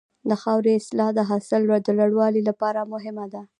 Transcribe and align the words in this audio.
د 0.29 0.31
خاورې 0.41 0.71
اصلاح 0.79 1.09
د 1.15 1.19
حاصل 1.29 1.61
د 1.85 1.89
لوړوالي 1.99 2.41
لپاره 2.49 2.89
مهمه 2.93 3.25
ده. 3.33 3.41